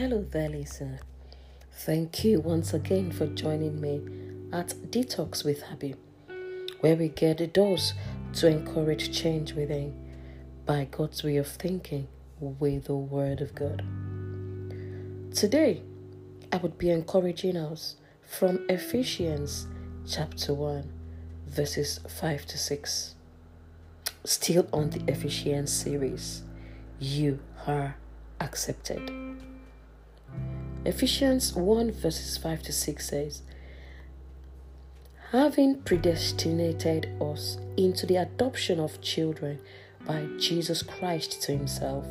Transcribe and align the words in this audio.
Hello 0.00 0.24
there, 0.30 0.48
listener. 0.48 0.98
Thank 1.72 2.24
you 2.24 2.40
once 2.40 2.72
again 2.72 3.12
for 3.12 3.26
joining 3.26 3.82
me 3.82 4.00
at 4.50 4.68
Detox 4.90 5.44
with 5.44 5.60
Happy, 5.60 5.94
where 6.80 6.96
we 6.96 7.08
get 7.08 7.42
a 7.42 7.46
dose 7.46 7.92
to 8.32 8.46
encourage 8.46 9.12
change 9.12 9.52
within 9.52 9.94
by 10.64 10.88
God's 10.90 11.22
way 11.22 11.36
of 11.36 11.48
thinking 11.48 12.08
with 12.40 12.84
the 12.84 12.94
Word 12.94 13.42
of 13.42 13.54
God. 13.54 13.82
Today, 15.34 15.82
I 16.50 16.56
would 16.56 16.78
be 16.78 16.88
encouraging 16.88 17.58
us 17.58 17.96
from 18.26 18.64
Ephesians 18.70 19.66
chapter 20.10 20.54
1, 20.54 20.90
verses 21.46 22.00
5 22.08 22.46
to 22.46 22.56
6. 22.56 23.14
Still 24.24 24.66
on 24.72 24.88
the 24.88 25.12
Ephesians 25.12 25.70
series, 25.70 26.42
you 26.98 27.40
are 27.66 27.96
accepted. 28.40 29.12
Ephesians 30.84 31.54
1 31.54 31.92
verses 31.92 32.38
5 32.38 32.62
to 32.62 32.72
6 32.72 33.06
says, 33.06 33.42
Having 35.32 35.82
predestinated 35.82 37.08
us 37.20 37.58
into 37.76 38.06
the 38.06 38.16
adoption 38.16 38.80
of 38.80 39.00
children 39.00 39.60
by 40.06 40.26
Jesus 40.38 40.82
Christ 40.82 41.42
to 41.42 41.52
Himself, 41.52 42.06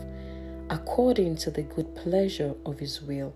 according 0.69 1.35
to 1.37 1.51
the 1.51 1.63
good 1.63 1.95
pleasure 1.95 2.53
of 2.65 2.79
His 2.79 3.01
will, 3.01 3.33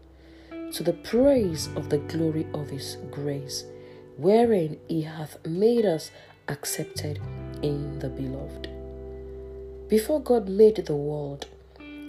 to 0.72 0.84
the 0.84 0.94
praise 0.94 1.68
of 1.76 1.90
the 1.90 1.98
glory 1.98 2.48
of 2.54 2.70
His 2.70 2.98
grace, 3.12 3.66
wherein 4.18 4.80
He 4.88 5.02
hath 5.02 5.44
made 5.46 5.86
us 5.86 6.12
accepted 6.48 7.20
in 7.62 8.00
the 8.00 8.10
beloved. 8.10 8.70
Before 9.90 10.22
God 10.22 10.48
made 10.48 10.78
the 10.78 10.96
world, 10.96 11.48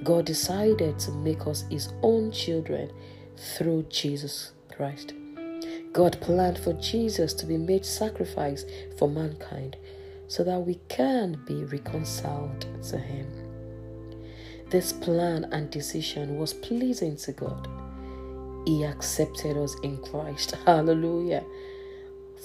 God 0.02 0.26
decided 0.26 0.98
to 1.00 1.12
make 1.12 1.46
us 1.46 1.64
His 1.70 1.92
own 2.02 2.32
children 2.32 2.90
through 3.36 3.84
Jesus 3.84 4.52
Christ. 4.74 5.14
God 5.92 6.20
planned 6.20 6.58
for 6.58 6.72
Jesus 6.74 7.32
to 7.34 7.46
be 7.46 7.56
made 7.56 7.86
sacrifice 7.86 8.64
for 8.98 9.08
mankind 9.08 9.76
so 10.26 10.42
that 10.42 10.58
we 10.58 10.80
can 10.88 11.40
be 11.46 11.64
reconciled 11.64 12.66
to 12.82 12.98
Him. 12.98 13.28
This 14.70 14.92
plan 14.92 15.44
and 15.52 15.70
decision 15.70 16.36
was 16.36 16.52
pleasing 16.52 17.16
to 17.18 17.32
God. 17.32 17.68
He 18.66 18.82
accepted 18.82 19.56
us 19.56 19.76
in 19.82 19.98
Christ. 19.98 20.56
Hallelujah. 20.66 21.44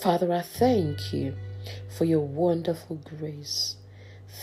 Father, 0.01 0.31
I 0.31 0.41
thank 0.41 1.11
you 1.11 1.35
for 1.97 2.05
your 2.05 2.25
wonderful 2.25 2.97
grace. 2.97 3.77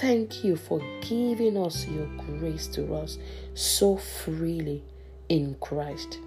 Thank 0.00 0.44
you 0.44 0.56
for 0.56 0.80
giving 1.00 1.56
us 1.56 1.86
your 1.86 2.06
grace 2.18 2.66
to 2.68 2.94
us 2.94 3.18
so 3.54 3.96
freely 3.96 4.82
in 5.28 5.56
Christ. 5.60 6.18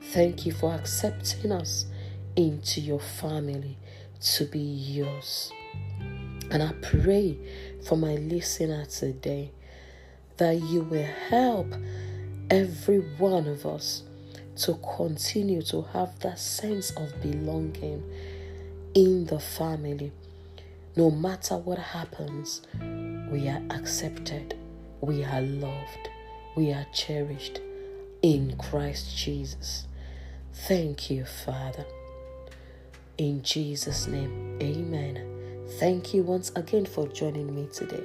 Thank 0.00 0.46
you 0.46 0.52
for 0.52 0.74
accepting 0.74 1.52
us 1.52 1.86
into 2.36 2.80
your 2.80 2.98
family 2.98 3.76
to 4.20 4.46
be 4.46 4.58
yours. 4.58 5.52
And 6.50 6.62
I 6.62 6.72
pray 6.82 7.38
for 7.86 7.96
my 7.96 8.14
listener 8.14 8.86
today 8.86 9.52
that 10.38 10.54
you 10.54 10.80
will 10.82 11.08
help 11.28 11.74
every 12.50 12.98
one 13.18 13.46
of 13.46 13.66
us 13.66 14.02
to 14.56 14.74
continue 14.96 15.62
to 15.62 15.82
have 15.92 16.18
that 16.20 16.38
sense 16.38 16.90
of 16.92 17.20
belonging 17.20 18.02
in 18.94 19.26
the 19.26 19.38
family 19.38 20.12
no 20.96 21.10
matter 21.10 21.58
what 21.58 21.78
happens, 21.78 22.62
we 23.30 23.48
are 23.48 23.62
accepted, 23.70 24.56
we 25.02 25.22
are 25.22 25.42
loved, 25.42 26.08
we 26.56 26.72
are 26.72 26.86
cherished 26.94 27.60
in 28.22 28.56
Christ 28.56 29.14
Jesus. 29.14 29.86
Thank 30.54 31.10
you, 31.10 31.26
Father. 31.26 31.84
In 33.18 33.42
Jesus' 33.42 34.06
name, 34.06 34.58
amen. 34.62 35.64
Thank 35.78 36.14
you 36.14 36.22
once 36.22 36.50
again 36.56 36.86
for 36.86 37.06
joining 37.08 37.54
me 37.54 37.68
today. 37.72 38.04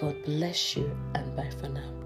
God 0.00 0.16
bless 0.24 0.76
you 0.76 0.90
and 1.14 1.36
bye 1.36 1.50
for 1.60 1.68
now. 1.68 2.03